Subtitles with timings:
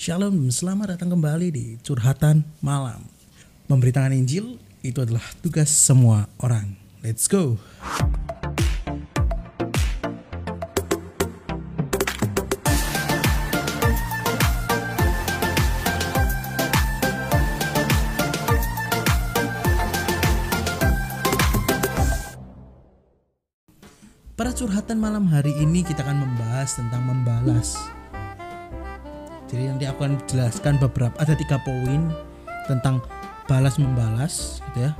[0.00, 3.04] Shalom, selamat datang kembali di Curhatan Malam.
[3.68, 6.72] Memberitakan Injil itu adalah tugas semua orang.
[7.04, 7.60] Let's go.
[24.32, 27.99] Pada curhatan malam hari ini kita akan membahas tentang membalas.
[29.50, 32.14] Jadi nanti aku akan jelaskan beberapa ada tiga poin
[32.70, 33.02] tentang
[33.50, 34.94] balas membalas gitu ya.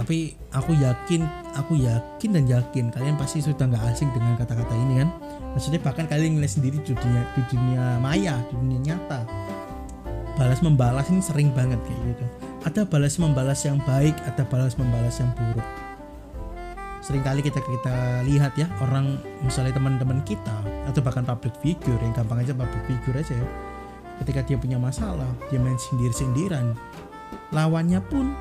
[0.00, 1.28] Tapi aku yakin,
[1.60, 5.12] aku yakin dan yakin kalian pasti sudah nggak asing dengan kata-kata ini kan.
[5.52, 9.28] Maksudnya bahkan kalian ngeliat sendiri di dunia di dunia maya, di dunia nyata.
[10.40, 12.24] Balas membalas ini sering banget kayak gitu.
[12.64, 15.79] Ada balas membalas yang baik, ada balas membalas yang buruk
[17.00, 20.52] sering kali kita kita lihat ya orang misalnya teman-teman kita
[20.84, 23.46] atau bahkan public figure yang gampang aja public figure aja ya
[24.20, 26.76] ketika dia punya masalah dia main sindir-sindiran
[27.50, 28.36] lawannya pun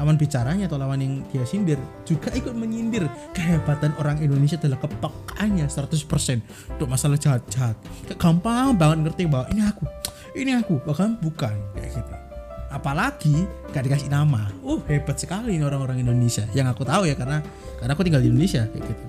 [0.00, 1.76] lawan bicaranya atau lawan yang dia sindir
[2.08, 3.04] juga ikut menyindir.
[3.36, 7.76] Kehebatan orang Indonesia adalah kepekaannya 100% untuk masalah jahat-jahat.
[8.16, 9.84] Gampang banget ngerti bahwa ini aku
[10.32, 10.80] ini aku.
[10.80, 12.31] Bahkan bukan kayak gitu
[12.72, 14.48] apalagi gak dikasih nama.
[14.64, 16.48] Uh hebat sekali orang-orang Indonesia.
[16.56, 17.44] Yang aku tahu ya karena
[17.76, 19.04] karena aku tinggal di Indonesia kayak gitu.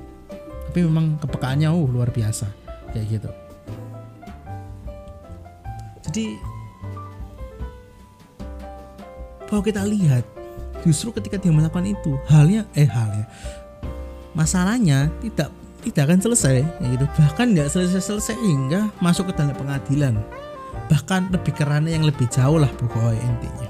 [0.70, 2.46] Tapi memang kepekaannya uh luar biasa
[2.92, 3.30] kayak gitu.
[6.04, 6.26] Jadi
[9.48, 10.28] kalau kita lihat
[10.84, 13.26] justru ketika dia melakukan itu halnya eh halnya
[14.36, 15.50] masalahnya tidak
[15.84, 17.06] tidak akan selesai ya gitu.
[17.06, 20.16] Bahkan tidak selesai selesai hingga masuk ke dalam pengadilan
[20.92, 23.70] bahkan lebih kerana yang lebih jauh lah pokoknya intinya.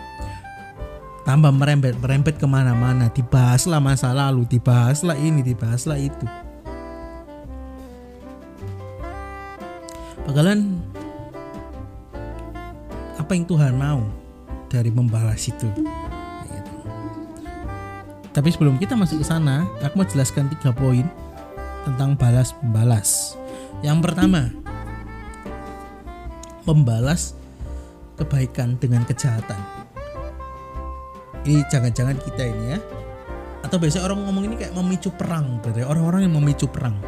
[1.23, 3.07] Tambah merembet merembet ke mana-mana.
[3.07, 6.25] Dibahaslah masa lalu dibahaslah ini dibahaslah itu.
[10.27, 10.79] Bakalan
[13.19, 14.03] apa yang Tuhan mau
[14.67, 15.67] dari membalas itu?
[18.33, 21.05] Tapi sebelum kita masuk ke sana aku mau jelaskan tiga poin
[21.85, 23.37] tentang balas membalas
[23.85, 24.49] yang pertama
[26.63, 27.35] membalas
[28.15, 29.59] kebaikan dengan kejahatan.
[31.43, 32.79] Ini jangan-jangan kita ini ya.
[33.63, 36.99] Atau biasanya orang ngomong ini kayak memicu perang, berarti orang-orang yang memicu perang.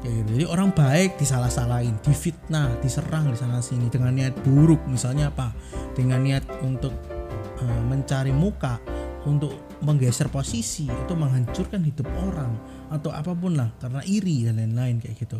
[0.00, 0.30] Kayak gitu.
[0.34, 5.52] Jadi orang baik disalah-salahin, difitnah, diserang di sana sini dengan niat buruk, misalnya apa?
[5.92, 6.94] Dengan niat untuk
[7.60, 8.80] uh, mencari muka,
[9.26, 9.52] untuk
[9.84, 12.56] menggeser posisi, atau menghancurkan hidup orang,
[12.88, 15.38] atau apa pun lah, karena iri dan lain-lain kayak gitu.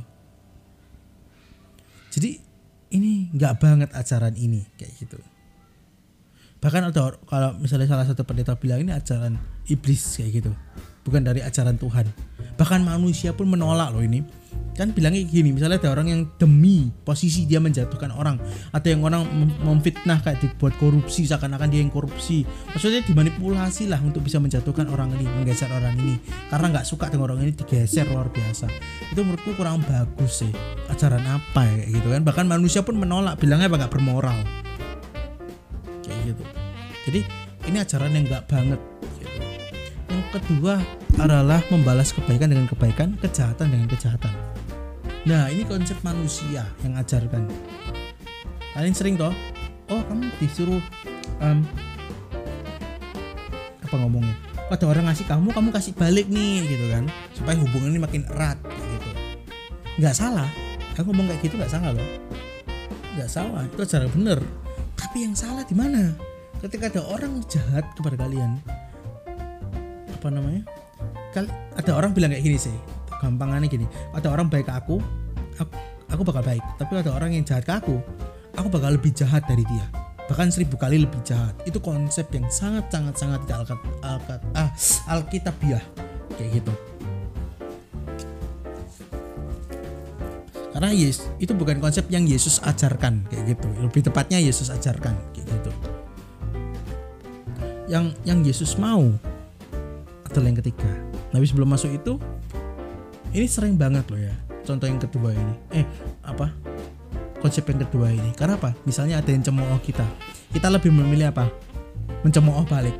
[2.11, 2.50] Jadi
[2.91, 5.19] ini nggak banget ajaran ini kayak gitu.
[6.61, 9.41] Bahkan ada kalau misalnya salah satu pendeta bilang ini ajaran
[9.71, 10.53] iblis kayak gitu.
[11.07, 12.05] Bukan dari ajaran Tuhan.
[12.61, 14.21] Bahkan manusia pun menolak loh ini
[14.75, 18.41] kan bilangnya gini misalnya ada orang yang demi posisi dia menjatuhkan orang
[18.73, 19.29] atau yang orang
[19.61, 22.49] memfitnah kayak dibuat korupsi seakan-akan dia yang korupsi.
[22.73, 26.17] Maksudnya dimanipulasi lah untuk bisa menjatuhkan orang ini menggeser orang ini.
[26.49, 28.67] Karena nggak suka dengan orang ini digeser luar biasa.
[29.13, 30.53] Itu menurutku kurang bagus sih.
[30.89, 32.25] Ajaran apa ya gitu kan?
[32.25, 34.39] Bahkan manusia pun menolak bilangnya apa nggak bermoral.
[36.03, 36.43] Kayak gitu.
[37.11, 37.21] Jadi
[37.69, 38.81] ini ajaran yang nggak banget
[40.31, 40.79] kedua
[41.19, 44.33] adalah membalas kebaikan dengan kebaikan kejahatan dengan kejahatan
[45.29, 47.45] Nah ini konsep manusia yang ajarkan.
[48.73, 49.35] Kalian sering toh,
[49.93, 50.81] oh kamu disuruh
[51.45, 51.61] um,
[53.85, 54.33] apa ngomongnya?
[54.71, 57.05] Ada orang ngasih kamu, kamu kasih balik nih gitu kan,
[57.35, 59.11] supaya hubungan ini makin erat gitu.
[59.99, 60.49] Nggak salah,
[60.95, 62.09] aku ngomong kayak gitu nggak salah loh.
[63.19, 64.39] Nggak salah, itu cara bener.
[64.95, 66.15] Tapi yang salah di mana?
[66.63, 68.63] Ketika ada orang jahat kepada kalian,
[70.21, 70.63] apa namanya?
[71.33, 71.49] Kali,
[71.81, 72.77] ada orang bilang kayak gini sih,
[73.25, 73.89] gampangannya gini.
[74.13, 75.01] Ada orang baik ke aku,
[75.57, 75.73] aku
[76.13, 76.63] aku bakal baik.
[76.77, 77.97] Tapi ada orang yang jahat ke aku
[78.61, 79.87] aku bakal lebih jahat dari dia.
[80.29, 81.57] Bahkan seribu kali lebih jahat.
[81.67, 84.71] Itu konsep yang sangat sangat sangat tidak alkat, alkat, ah,
[85.11, 85.85] alkitabiah.
[86.39, 86.73] Kayak gitu.
[90.71, 93.69] Karena yes itu bukan konsep yang Yesus ajarkan kayak gitu.
[93.83, 95.71] Lebih tepatnya Yesus ajarkan kayak gitu.
[97.91, 99.03] Yang yang Yesus mau
[100.31, 100.91] adalah yang ketiga.
[101.35, 102.17] Tapi sebelum masuk itu
[103.35, 104.35] ini sering banget loh ya.
[104.63, 105.55] Contoh yang kedua ini.
[105.75, 105.87] Eh
[106.23, 106.51] apa?
[107.43, 108.31] Konsep yang kedua ini.
[108.39, 108.75] Karena apa?
[108.87, 110.07] Misalnya ada yang cemooh kita.
[110.51, 111.51] Kita lebih memilih apa?
[112.23, 112.95] Mencemooh balik.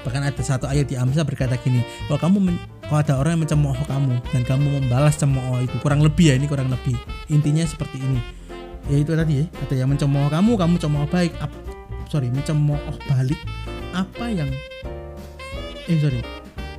[0.00, 3.42] Bahkan ada satu ayat di Amsal berkata gini kalau kamu men- kalau ada orang yang
[3.44, 6.96] mencemooh kamu dan kamu membalas cemooh itu kurang lebih ya ini kurang lebih.
[7.28, 8.20] Intinya seperti ini.
[8.88, 11.52] Ya itu tadi ya ada yang mencemooh kamu kamu cemooh baik Ap,
[12.08, 12.80] sorry mencemooh
[13.12, 13.36] balik.
[13.92, 14.48] Apa yang
[15.90, 16.22] eh sorry.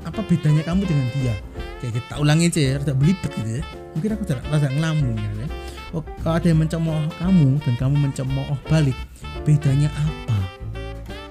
[0.07, 1.35] Apa bedanya kamu dengan dia?
[1.83, 3.63] Kayak kita ulangi aja ya rada belibet gitu ya.
[3.91, 5.47] Mungkin aku rada, rada ngelamun ya, ya.
[5.91, 8.95] Oh, kalau ada yang mencemooh kamu dan kamu mencemooh balik
[9.43, 10.39] bedanya apa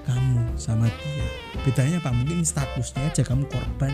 [0.05, 1.27] kamu sama dia?
[1.65, 2.13] Bedanya apa?
[2.13, 3.93] Mungkin statusnya aja kamu korban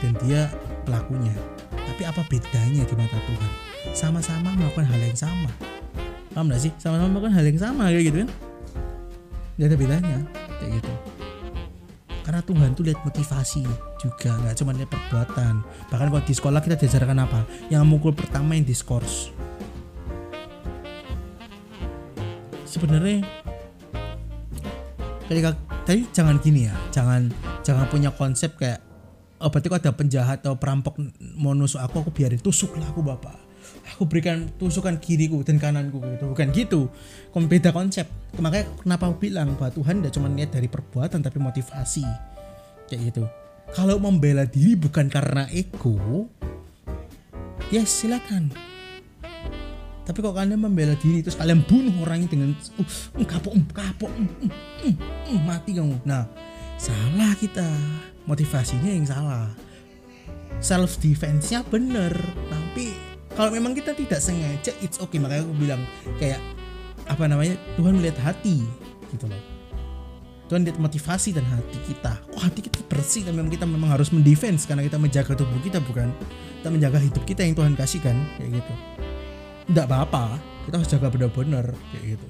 [0.00, 0.48] dan dia
[0.88, 1.36] pelakunya.
[1.68, 3.52] Tapi apa bedanya di mata Tuhan?
[3.92, 5.52] Sama-sama melakukan hal yang sama.
[6.32, 6.72] Paham gak sih?
[6.80, 8.30] Sama-sama melakukan hal yang sama kayak gitu kan?
[9.60, 10.41] Gak ada bedanya
[12.42, 13.62] Tuhan tuh lihat motivasi
[14.02, 15.62] juga nggak cuma lihat perbuatan.
[15.88, 17.46] Bahkan kalau di sekolah kita diajarkan apa?
[17.70, 19.30] Yang mukul pertama yang diskors.
[22.66, 23.22] Sebenarnya
[25.28, 25.54] ketika
[25.86, 27.32] tadi jangan gini ya jangan
[27.64, 28.84] jangan punya konsep kayak
[29.40, 31.00] oh berarti kalau ada penjahat atau perampok
[31.36, 33.38] mau nusuk aku aku biarin tusuklah aku bapak.
[33.94, 36.34] Aku berikan tusukan kiriku dan kananku gitu.
[36.34, 36.90] Bukan gitu.
[37.46, 38.10] Beda konsep.
[38.40, 42.31] Makanya kenapa aku bilang bahwa Tuhan tidak cuma lihat dari perbuatan tapi motivasi
[42.92, 43.24] kayak gitu.
[43.72, 46.28] Kalau membela diri bukan karena ego
[47.72, 48.52] ya silakan.
[50.04, 52.84] Tapi kalau kalian membela diri terus kalian bunuh orangnya dengan uh,
[53.16, 53.26] uh,
[53.72, 54.28] kapok um,
[54.84, 55.96] um, mati kamu.
[56.04, 56.28] Nah
[56.76, 57.64] salah kita.
[58.22, 59.50] Motivasinya yang salah.
[60.62, 62.14] Self defense nya bener
[62.46, 62.94] tapi
[63.34, 65.18] kalau memang kita tidak sengaja it's okay.
[65.18, 65.82] Makanya aku bilang
[66.20, 66.38] kayak
[67.08, 68.62] apa namanya Tuhan melihat hati
[69.10, 69.51] gitu loh
[70.52, 72.12] Tuhan lihat motivasi dan hati kita.
[72.28, 75.80] Kok hati kita bersih dan memang kita memang harus mendefense karena kita menjaga tubuh kita
[75.80, 76.12] bukan?
[76.60, 78.74] Kita menjaga hidup kita yang Tuhan kasihkan kayak gitu.
[79.72, 80.36] Tidak apa-apa.
[80.68, 82.26] Kita harus jaga benar-benar kayak gitu.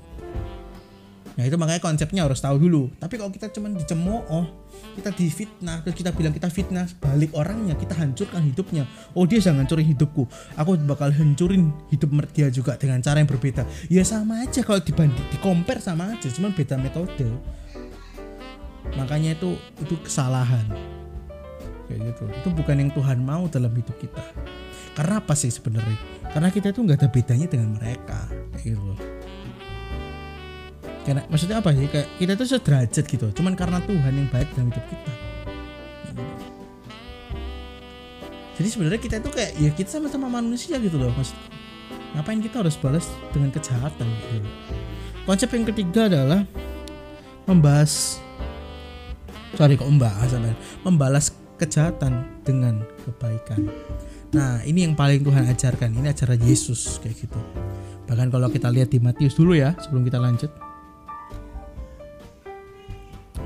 [1.34, 2.94] Nah itu makanya konsepnya harus tahu dulu.
[3.02, 4.46] Tapi kalau kita cuma dicemooh
[4.94, 8.86] kita difitnah terus kita bilang kita fitnah balik orangnya kita hancurkan hidupnya.
[9.19, 10.30] Oh dia jangan hancurin hidupku.
[10.54, 13.66] Aku bakal hancurin hidup dia juga dengan cara yang berbeda.
[13.90, 17.26] Ya sama aja kalau dibanding di compare sama aja cuman beda metode
[18.99, 20.67] makanya itu itu kesalahan.
[21.87, 22.25] Kayak gitu.
[22.31, 24.23] Itu bukan yang Tuhan mau dalam hidup kita.
[24.93, 25.96] Karena apa sih sebenarnya?
[26.32, 28.29] Karena kita itu nggak ada bedanya dengan mereka.
[28.56, 28.93] Kayak gitu.
[31.02, 31.88] Karena maksudnya apa sih?
[31.90, 33.26] Kayak kita tuh sederajat gitu.
[33.34, 35.00] Cuman karena Tuhan yang baik dalam hidup kita.
[35.02, 35.23] Gitu.
[38.62, 41.34] jadi sebenarnya kita itu kayak ya kita sama-sama manusia gitu loh maksud
[42.14, 44.49] ngapain kita harus balas dengan kejahatan gitu?
[45.25, 46.44] Konsep yang ketiga adalah
[47.49, 48.23] membahas
[49.56, 50.56] sorry kok membahas sampean.
[50.84, 51.26] membalas
[51.60, 53.70] kejahatan dengan kebaikan.
[54.32, 55.93] Nah ini yang paling Tuhan ajarkan.
[55.93, 57.40] Ini ajaran Yesus kayak gitu.
[58.08, 60.50] Bahkan kalau kita lihat di Matius dulu ya sebelum kita lanjut.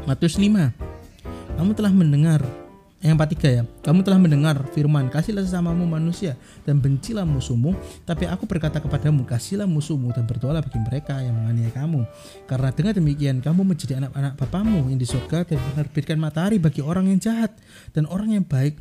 [0.06, 2.38] Matius 5 Kamu telah mendengar
[3.04, 3.62] yang 43 ya.
[3.84, 6.32] Kamu telah mendengar firman Kasihlah sesamamu manusia
[6.64, 7.76] Dan bencilah musuhmu.
[8.08, 12.08] Tapi aku berkata kepadamu Kasihlah musuhmu dan berdoalah bagi mereka yang menganiaya kamu.
[12.48, 17.12] Karena dengan demikian Kamu menjadi anak-anak Bapamu yang di surga Dan menerbitkan matahari bagi orang
[17.12, 17.52] yang jahat
[17.92, 18.80] Dan orang yang baik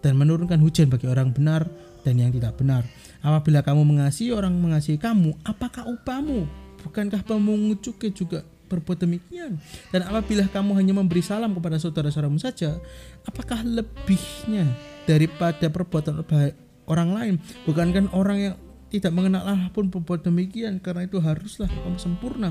[0.00, 1.68] Dan menurunkan hujan bagi orang benar
[2.00, 2.88] Dan yang tidak benar.
[3.20, 6.48] Apabila kamu mengasihi orang mengasihi kamu Apakah upahmu?
[6.80, 8.44] Bukankah pemungut cukai juga
[8.74, 9.58] berbuat demikian?
[9.94, 12.78] Dan apabila kamu hanya memberi salam kepada saudara-saudaramu saja
[13.26, 14.66] apakah lebihnya
[15.06, 16.54] daripada perbuatan baik
[16.90, 17.34] orang lain?
[17.64, 18.54] Bukankah orang yang
[18.90, 20.78] tidak mengenal Allah pun berbuat demikian?
[20.78, 22.50] Karena itu haruslah kamu sempurna.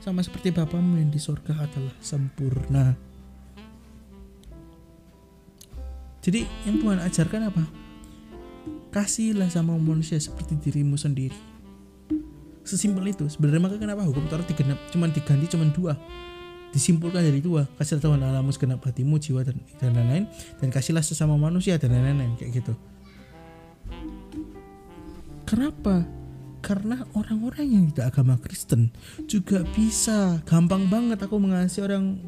[0.00, 2.96] Sama seperti Bapamu yang di surga adalah sempurna.
[6.20, 7.64] Jadi yang Tuhan ajarkan apa?
[8.90, 11.49] Kasihlah sama manusia seperti dirimu sendiri
[12.70, 13.26] sesimpel itu.
[13.26, 15.98] Sebenarnya maka kenapa hukum Taurat digenap cuman diganti cuman dua?
[16.70, 17.66] Disimpulkan dari dua.
[17.74, 20.24] Kasih Tuhan Allahmu segenap hatimu jiwa dan dan lain-lain.
[20.62, 22.72] Dan kasihlah sesama manusia dan lain-lain kayak gitu.
[25.50, 26.06] Kenapa?
[26.62, 28.94] Karena orang-orang yang tidak agama Kristen
[29.26, 30.38] juga bisa.
[30.46, 32.22] Gampang banget aku mengasihi orang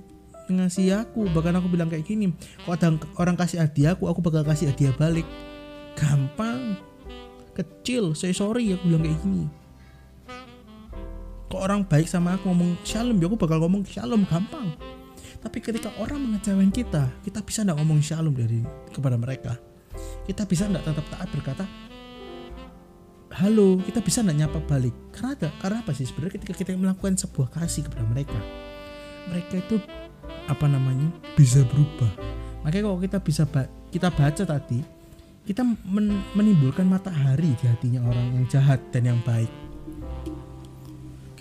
[0.50, 1.31] mengasihi aku.
[1.31, 2.35] Bahkan aku bilang kayak gini
[2.66, 2.88] kalau ada
[3.23, 5.28] orang kasih hadiah aku aku bakal kasih hadiah balik.
[5.95, 6.75] Gampang.
[7.55, 8.19] Kecil.
[8.19, 9.62] Saya sorry aku bilang kayak gini
[11.52, 13.21] kok orang baik sama aku ngomong shalom?
[13.21, 14.73] Ya aku bakal ngomong shalom gampang.
[15.44, 19.61] Tapi ketika orang mengecewain kita kita bisa nggak ngomong shalom dari kepada mereka?
[20.25, 21.68] Kita bisa nggak tetap taat berkata
[23.32, 24.97] halo kita bisa nggak nyapa balik?
[25.12, 28.40] Karena karena apa sih sebenarnya ketika kita melakukan sebuah kasih kepada mereka?
[29.28, 29.76] Mereka itu
[30.49, 32.12] apa namanya bisa berubah.
[32.64, 34.80] Makanya kalau kita bisa ba kita baca tadi
[35.44, 39.50] kita men menimbulkan matahari di hatinya orang yang jahat dan yang baik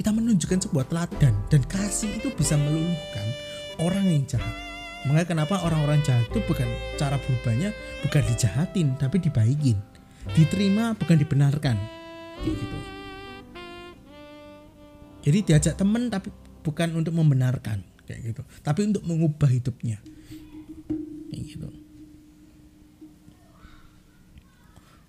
[0.02, 3.28] kita menunjukkan sebuah teladan dan kasih itu bisa meluluhkan
[3.86, 4.50] orang yang jahat.
[5.06, 6.66] Makanya kenapa orang-orang jahat itu bukan
[6.98, 7.70] cara berubahnya
[8.02, 9.78] bukan dijahatin tapi dibaikin.
[10.34, 11.78] Diterima bukan dibenarkan.
[12.42, 12.78] Kayak gitu.
[15.22, 16.34] Jadi diajak temen tapi
[16.66, 20.02] bukan untuk membenarkan kayak gitu, tapi untuk mengubah hidupnya.
[21.30, 21.70] Kayak gitu.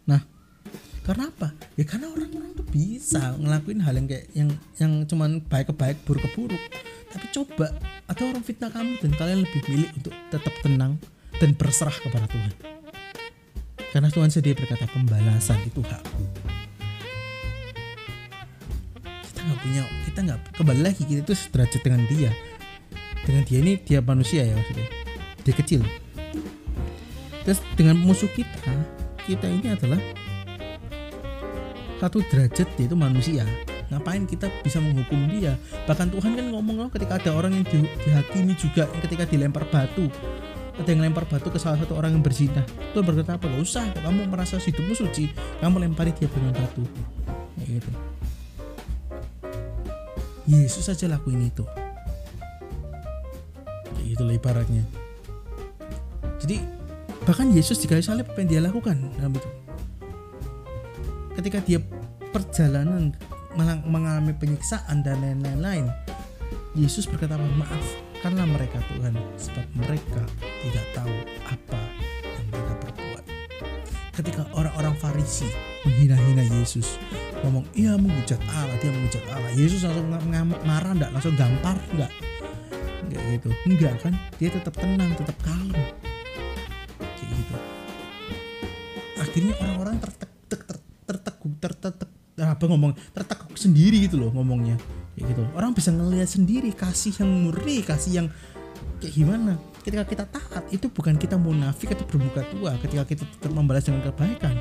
[0.04, 0.20] Nah,
[1.08, 4.50] karena apa ya karena orang-orang bisa ngelakuin hal yang kayak yang
[4.80, 6.62] yang cuman baik ke baik buruk ke buruk.
[7.12, 7.68] Tapi coba
[8.08, 10.96] ada orang fitnah kamu dan kalian lebih milih untuk tetap tenang
[11.36, 12.52] dan berserah kepada Tuhan.
[13.92, 16.24] Karena Tuhan sendiri berkata pembalasan itu hakku.
[19.28, 22.32] Kita nggak punya kita nggak kembali lagi kita itu sederajat dengan dia.
[23.28, 24.88] Dengan dia ini dia manusia ya maksudnya.
[25.44, 25.84] Dia kecil.
[27.44, 28.72] Terus dengan musuh kita
[29.28, 30.00] kita ini adalah
[32.02, 33.46] satu derajat yaitu manusia.
[33.94, 35.54] Ngapain kita bisa menghukum dia?
[35.86, 40.10] Bahkan Tuhan kan ngomong loh ketika ada orang yang di, dihakimi juga ketika dilempar batu.
[40.82, 42.64] Ada yang lempar batu ke salah satu orang yang berzina.
[42.90, 43.46] Tuhan berkata apa?
[43.46, 45.30] Gak usah kamu merasa hidupmu suci
[45.62, 46.82] kamu lempari dia dengan batu.
[47.60, 47.90] Kayak gitu.
[50.50, 51.62] Yesus saja lakuin itu.
[53.94, 54.82] Kayak gitu lah ibaratnya.
[56.42, 56.58] Jadi
[57.22, 59.30] bahkan Yesus di kayu salib apa yang dia lakukan dalam
[61.42, 61.82] ketika dia
[62.30, 63.10] perjalanan
[63.90, 65.90] mengalami penyiksaan dan lain-lain
[66.78, 67.82] Yesus berkata maaf
[68.22, 71.10] karena mereka Tuhan sebab mereka tidak tahu
[71.50, 71.80] apa
[72.22, 73.24] yang mereka perbuat.
[74.14, 75.50] Ketika orang-orang Farisi
[75.82, 76.96] menghina-hina Yesus
[77.42, 79.50] ngomong iya menghujat Allah dia menghujat Allah.
[79.58, 80.06] Yesus langsung
[80.62, 82.12] marah enggak langsung gampar enggak
[83.10, 83.50] enggak gitu.
[83.66, 84.14] Enggak kan?
[84.38, 85.74] Dia tetap tenang tetap kalem.
[89.18, 90.31] Akhirnya orang-orang tertek tertekuk tertek
[92.62, 94.78] apa ngomong tertekuk sendiri gitu loh ngomongnya.
[95.18, 95.42] Kayak gitu.
[95.58, 98.26] Orang bisa ngelihat sendiri kasih yang murni kasih yang
[99.02, 99.58] kayak gimana.
[99.82, 104.06] Ketika kita taat itu bukan kita munafik atau bermuka tua ketika kita tetap membalas dengan
[104.06, 104.54] kebaikan.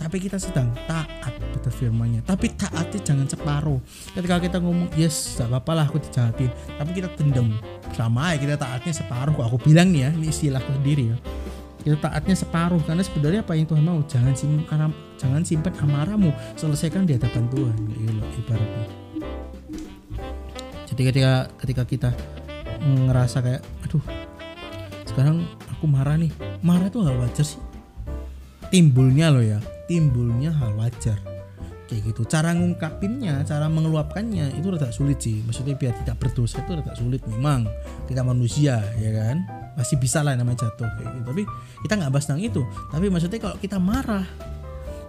[0.00, 2.24] Tapi kita sedang taat betul firmannya.
[2.24, 3.76] Tapi taatnya jangan separuh.
[4.16, 6.48] Ketika kita ngomong yes gak apa-apa lah aku dijahatin.
[6.48, 7.52] Tapi kita tendem
[7.92, 11.16] sama ya kita taatnya separuh aku bilang nih ya ini istilahku sendiri ya
[11.80, 13.98] kita taatnya separuh karena sebenarnya apa yang Tuhan mau?
[14.04, 16.30] Jangan simpan jangan simpan amarahmu.
[16.60, 17.76] Selesaikan di hadapan Tuhan.
[17.88, 18.86] Gitu ibaratnya.
[20.92, 22.10] Jadi ketika ketika kita
[22.84, 24.04] ngerasa kayak aduh
[25.08, 26.32] sekarang aku marah nih.
[26.60, 27.60] Marah itu hal wajar sih.
[28.68, 29.56] Timbulnya loh ya.
[29.88, 31.16] Timbulnya hal wajar.
[31.88, 32.28] Kayak gitu.
[32.28, 35.40] Cara ngungkapinnya cara mengeluapkannya itu rada sulit sih.
[35.48, 37.64] Maksudnya biar tidak berdosa itu rada sulit memang.
[38.04, 41.26] Kita manusia ya kan masih bisa lah namanya jatuh kayak gitu.
[41.30, 41.42] Tapi
[41.86, 42.62] kita nggak bahas tentang itu.
[42.90, 44.26] Tapi maksudnya kalau kita marah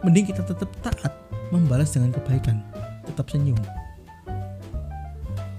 [0.01, 1.13] mending kita tetap taat
[1.50, 2.62] membalas dengan kebaikan.
[3.06, 3.58] Tetap senyum.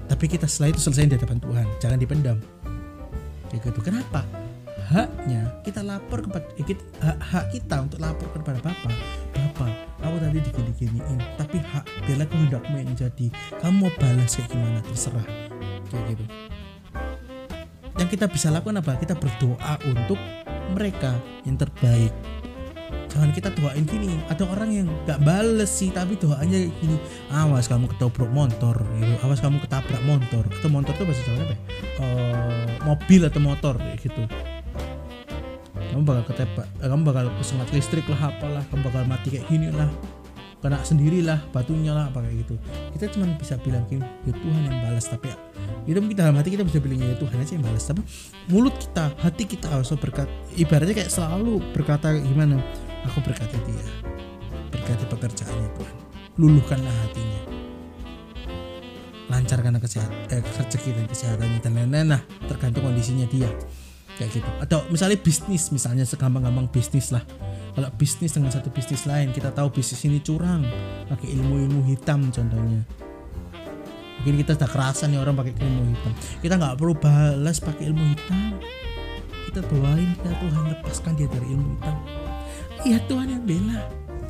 [0.06, 1.66] Tapi kita setelah itu selesai di hadapan Tuhan.
[1.80, 2.38] Jangan dipendam.
[3.50, 3.80] Kayak gitu.
[3.80, 4.22] Kenapa?
[4.92, 8.92] Haknya kita lapor kepada eh, kita, hak, hak kita untuk lapor kepada Bapak
[9.32, 9.72] Bapak
[10.04, 13.26] aku tadi digini-giniin tapi hak bela kehendakmu yang jadi.
[13.62, 14.84] Kamu mau balas kayak gimana?
[14.84, 15.26] Terserah.
[15.88, 16.51] Kayak gitu
[18.00, 18.96] yang kita bisa lakukan apa?
[18.96, 20.16] Kita berdoa untuk
[20.72, 21.12] mereka
[21.44, 22.12] yang terbaik.
[23.12, 24.16] Jangan kita doain gini.
[24.32, 26.96] Ada orang yang gak bales sih tapi doanya gini.
[27.28, 29.14] Awas kamu ketobrak motor gitu.
[29.20, 30.44] Awas kamu ketabrak motor.
[30.48, 31.58] Atau motor itu bahasa Jawa apa ya?
[32.00, 34.22] Uh, mobil atau motor gitu.
[35.92, 38.64] Kamu bakal ketebak eh, kamu bakal kesengat listrik lah apalah.
[38.72, 39.92] Kamu bakal mati kayak gini lah
[40.62, 42.54] kena sendirilah batunya lah apa kayak gitu.
[42.94, 43.98] Kita cuma bisa bilang ya
[44.30, 45.10] Tuhan yang balas.
[45.10, 45.36] Tapi ya
[45.90, 47.84] itu mungkin dalam hati kita bisa bilang ya Tuhan aja yang balas.
[47.90, 48.00] Tapi
[48.46, 52.62] mulut kita hati kita harus berkat ibaratnya kayak selalu berkata gimana?
[53.10, 53.86] Aku berkati dia
[54.70, 55.96] berkati pekerjaannya Tuhan.
[56.38, 57.40] Luluhkanlah hatinya.
[59.28, 63.48] Lancarkan kesehatan eh, rezeki dan kesehatannya dan lain-lain lah tergantung kondisinya dia
[64.18, 64.50] kayak gitu.
[64.60, 67.24] Atau misalnya bisnis misalnya segampang-gampang bisnis lah.
[67.72, 70.64] Kalau bisnis dengan satu bisnis lain kita tahu bisnis ini curang.
[71.08, 72.82] Pakai ilmu-ilmu hitam contohnya.
[74.22, 76.12] Mungkin kita sudah kerasan nih orang pakai ilmu hitam.
[76.44, 78.52] Kita nggak perlu balas pakai ilmu hitam.
[79.50, 81.96] Kita doain ya Tuhan lepaskan dia dari ilmu hitam.
[82.82, 83.78] Iya Tuhan yang bela.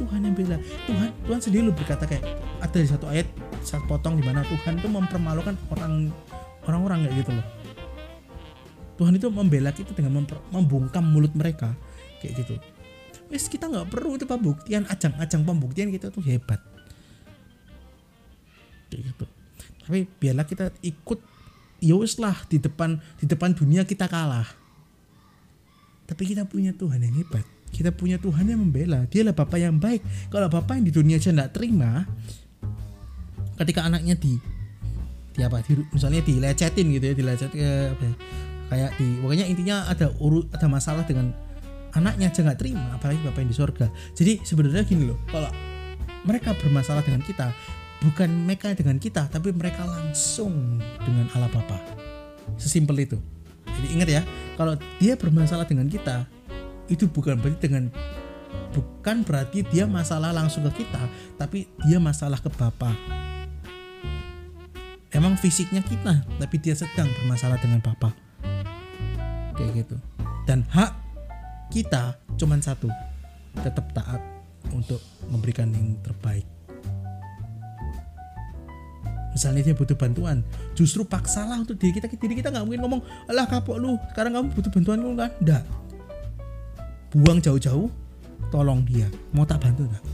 [0.00, 0.56] Tuhan yang bela.
[0.88, 2.24] Tuhan Tuhan sendiri lu berkata kayak
[2.62, 3.26] ada di satu ayat
[3.62, 6.10] saat potong di mana Tuhan itu mempermalukan orang
[6.66, 7.46] orang-orang kayak gitu loh
[9.02, 10.22] Tuhan itu membela kita dengan
[10.54, 11.74] membungkam mulut mereka
[12.22, 12.54] kayak gitu.
[13.34, 16.62] Wes kita nggak perlu itu pembuktian ajang-ajang pembuktian kita tuh hebat.
[18.94, 19.26] Gitu.
[19.82, 21.18] Tapi biarlah kita ikut
[21.82, 24.46] ya lah di depan di depan dunia kita kalah.
[26.06, 27.42] Tapi kita punya Tuhan yang hebat.
[27.74, 29.02] Kita punya Tuhan yang membela.
[29.10, 30.30] Dialah Bapak yang baik.
[30.30, 32.06] Kalau Bapak yang di dunia aja tidak terima
[33.58, 34.38] ketika anaknya di
[35.32, 37.96] di apa di, misalnya dilecetin gitu ya dilecet ke
[38.72, 41.36] kayak di pokoknya intinya ada urut ada masalah dengan
[41.92, 43.86] anaknya aja nggak terima apalagi bapak yang di surga
[44.16, 45.52] jadi sebenarnya gini loh kalau
[46.24, 47.52] mereka bermasalah dengan kita
[48.02, 51.78] bukan mereka dengan kita tapi mereka langsung dengan Allah Bapa.
[52.58, 53.18] Sesimpel itu.
[53.62, 54.22] Jadi ingat ya
[54.58, 56.26] kalau dia bermasalah dengan kita
[56.90, 57.88] itu bukan berarti dengan
[58.74, 61.00] bukan berarti dia masalah langsung ke kita
[61.40, 62.92] tapi dia masalah ke Bapak
[65.08, 68.12] emang fisiknya kita tapi dia sedang bermasalah dengan Bapak
[69.62, 69.96] kayak gitu.
[70.42, 70.90] Dan hak
[71.70, 72.90] kita cuman satu
[73.62, 74.18] tetap taat
[74.74, 74.98] untuk
[75.30, 76.42] memberikan yang terbaik.
[79.32, 80.44] Misalnya dia butuh bantuan
[80.76, 83.00] justru paksalah untuk diri kita diri kita nggak mungkin ngomong
[83.32, 85.30] alah kapok lu sekarang kamu butuh bantuan lu kan?
[85.40, 85.64] Enggak
[87.16, 87.88] buang jauh-jauh
[88.52, 89.08] tolong dia.
[89.32, 90.04] Mau tak bantu enggak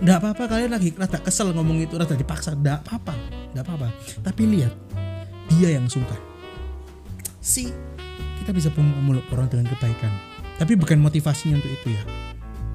[0.00, 2.56] enggak apa-apa kalian lagi rada kesel ngomong itu rada dipaksa.
[2.56, 3.14] Enggak apa-apa
[3.52, 3.88] enggak apa-apa.
[4.24, 4.72] Tapi lihat
[5.52, 6.33] dia yang sungkan
[7.44, 7.68] si
[8.40, 10.12] kita bisa memeluk orang dengan kebaikan
[10.56, 12.02] tapi bukan motivasinya untuk itu ya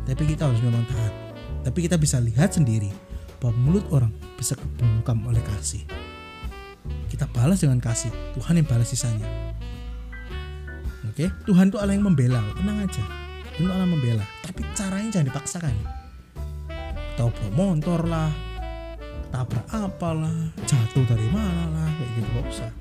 [0.05, 1.13] tapi kita harus memang taat
[1.65, 2.93] tapi kita bisa lihat sendiri
[3.39, 5.83] bahwa mulut orang bisa kebungkam oleh kasih.
[7.07, 9.27] Kita balas dengan kasih, Tuhan yang balas sisanya.
[11.07, 13.03] Oke, Tuhan itu Allah yang membela, tenang aja.
[13.59, 15.73] Tuhan Allah membela, tapi caranya jangan dipaksakan.
[17.19, 18.31] Tahu motor lah,
[19.27, 22.71] tabrak apalah, jatuh dari mana lah, kayak gitu gak usah.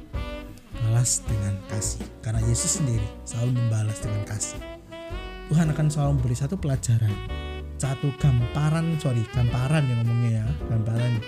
[0.89, 4.57] Balas dengan kasih, karena Yesus sendiri selalu membalas dengan kasih.
[5.53, 7.13] Tuhan akan selalu memberi satu pelajaran
[7.79, 11.23] satu gamparan sorry gamparan yang ngomongnya ya gamparan.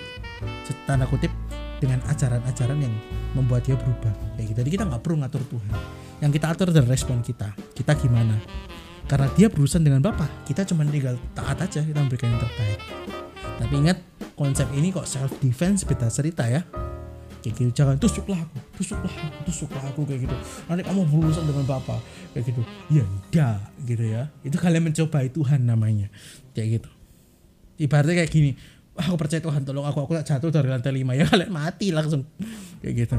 [0.88, 1.30] Tanda kutip
[1.78, 2.94] dengan ajaran-ajaran yang
[3.36, 4.10] membuat dia berubah.
[4.34, 4.58] Kayak gitu.
[4.64, 5.72] Jadi kita nggak perlu ngatur Tuhan.
[6.24, 7.52] Yang kita atur adalah respon kita.
[7.76, 8.34] Kita gimana?
[9.06, 12.80] Karena dia berurusan dengan Bapak kita cuma tinggal taat aja kita memberikan yang terbaik.
[13.60, 13.98] Tapi ingat
[14.34, 16.64] konsep ini kok self defense beda cerita ya
[17.40, 20.36] kayak gitu jangan tusuklah aku tusuklah aku tusuklah aku kayak gitu.
[20.68, 22.00] Nanti kamu berurusan dengan bapak
[22.36, 22.62] kayak gitu.
[22.92, 24.22] Ya enggak gitu ya.
[24.44, 26.08] Itu kalian mencobai Tuhan namanya
[26.52, 26.90] kayak gitu.
[27.80, 28.50] Ibaratnya kayak gini
[29.00, 31.16] aku percaya Tuhan tolong aku aku tak jatuh dari lantai lima.
[31.16, 32.28] Ya kalian mati langsung
[32.84, 33.16] kayak gitu.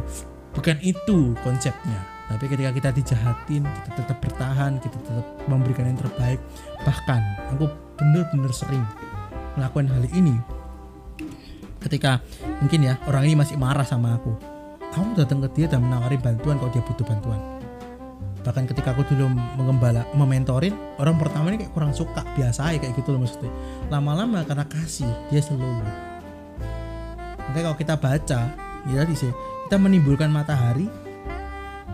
[0.54, 6.40] Bukan itu konsepnya tapi ketika kita dijahatin kita tetap bertahan kita tetap memberikan yang terbaik.
[6.86, 7.22] Bahkan
[7.58, 7.66] aku
[8.00, 8.86] bener-bener sering
[9.60, 10.40] melakukan hal ini
[11.82, 12.22] ketika
[12.62, 14.38] mungkin ya orang ini masih marah sama aku.
[14.92, 17.40] Kamu datang ke dia dan menawari bantuan kalau dia butuh bantuan.
[18.42, 22.98] Bahkan ketika aku dulu mengembala mementorin orang pertama ini kayak kurang suka biasa ya kayak
[22.98, 23.52] gitu loh maksudnya.
[23.90, 25.86] Lama-lama karena kasih dia selalu.
[27.50, 28.40] Makanya kalau kita baca
[28.90, 29.34] ya di sini
[29.70, 30.90] kita menimbulkan matahari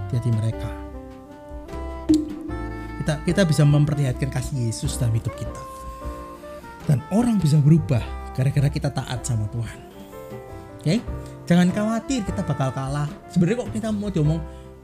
[0.08, 0.70] di hati mereka.
[3.04, 5.64] Kita kita bisa memperlihatkan kasih Yesus dalam hidup kita.
[6.88, 9.80] Dan orang bisa berubah gara-gara kita taat sama Tuhan.
[10.78, 11.00] Oke okay?
[11.50, 13.10] jangan khawatir kita bakal kalah.
[13.34, 14.38] Sebenarnya kok kita mau diomong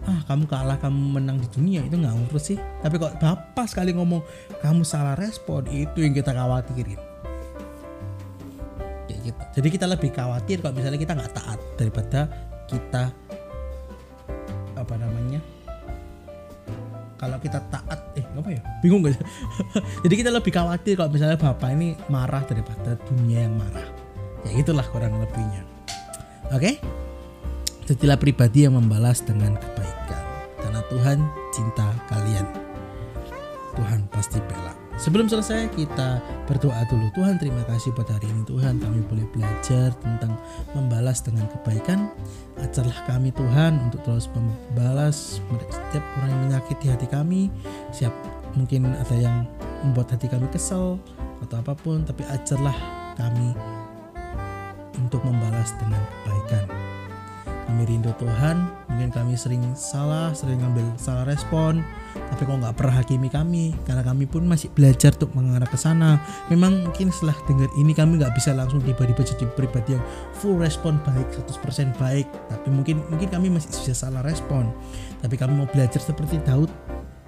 [0.03, 2.57] ah kamu kalah kamu menang di dunia itu nggak ngurus sih.
[2.81, 4.25] Tapi kok bapak sekali ngomong
[4.65, 6.97] kamu salah respon itu yang kita khawatirin.
[9.05, 9.43] Kayak gitu.
[9.61, 12.19] Jadi kita lebih khawatir kalau misalnya kita nggak taat daripada
[12.65, 13.13] kita
[14.73, 15.39] apa namanya
[17.23, 17.82] kalau kita ya
[18.83, 19.15] bingung gak
[20.03, 23.87] jadi kita lebih khawatir kalau misalnya bapak ini marah daripada dunia yang marah.
[24.43, 25.63] Ya itulah kurang lebihnya.
[26.51, 26.59] Oke?
[26.59, 26.75] Okay?
[27.83, 30.23] jadilah pribadi yang membalas dengan kebaikan
[30.59, 31.17] karena Tuhan
[31.51, 32.47] cinta kalian.
[33.73, 34.71] Tuhan pasti bela.
[35.01, 37.09] Sebelum selesai kita berdoa dulu.
[37.17, 38.45] Tuhan terima kasih pada hari ini.
[38.45, 40.37] Tuhan kami boleh belajar tentang
[40.77, 42.13] membalas dengan kebaikan.
[42.61, 45.41] Ajarlah kami Tuhan untuk terus membalas
[45.73, 47.49] setiap orang yang menyakiti hati kami.
[47.89, 48.13] Siap
[48.53, 49.45] mungkin ada yang
[49.83, 50.97] membuat hati kami kesel
[51.43, 52.75] atau apa pun Tapi ajarlah
[53.19, 53.51] kami
[54.97, 56.65] untuk membalas dengan kebaikan.
[57.63, 61.81] Kami rindu Tuhan mungkin kami sering salah sering ngambil salah respon
[62.13, 63.73] tapi kok nggak pernah hakimi kami?
[63.85, 66.21] Karena kami pun masih belajar untuk mengarah ke sana.
[66.49, 70.03] Memang mungkin setelah dengar ini kami nggak bisa langsung tiba-tiba jadi pribadi yang
[70.37, 72.25] full respon baik 100% baik.
[72.49, 74.69] Tapi mungkin mungkin kami masih bisa salah respon.
[75.21, 76.69] Tapi kami mau belajar seperti Daud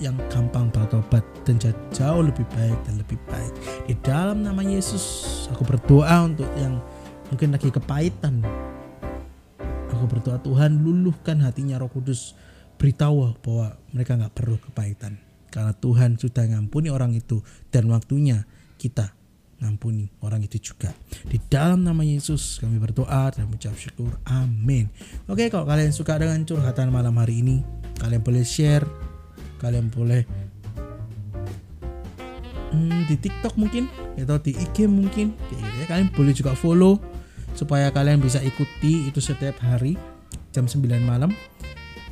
[0.02, 1.56] yang gampang bertobat dan
[1.92, 3.54] jauh lebih baik dan lebih baik
[3.88, 6.84] di dalam nama Yesus aku berdoa untuk yang
[7.32, 8.44] mungkin lagi kepahitan
[9.96, 12.36] Aku berdoa Tuhan luluhkan hatinya Roh Kudus
[12.76, 15.16] beritahu bahwa mereka nggak perlu kepahitan
[15.48, 17.40] karena Tuhan sudah ngampuni orang itu
[17.72, 18.44] dan waktunya
[18.76, 19.16] kita
[19.64, 20.92] ngampuni orang itu juga.
[21.24, 24.20] Di dalam nama Yesus kami berdoa dan mengucap syukur.
[24.28, 24.92] Amin.
[25.32, 27.64] Oke, kalau kalian suka dengan curhatan malam hari ini,
[27.96, 28.84] kalian boleh share,
[29.62, 30.24] kalian boleh
[32.72, 35.86] hmm, di TikTok mungkin atau di IG mungkin, kayak gitu ya.
[35.92, 37.00] Kalian boleh juga follow
[37.56, 39.96] supaya kalian bisa ikuti itu setiap hari
[40.52, 41.32] jam 9 malam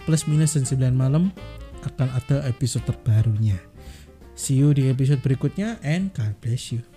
[0.08, 1.36] plus minus jam 9 malam
[1.84, 3.60] akan ada episode terbarunya
[4.40, 6.93] see you di episode berikutnya and God bless you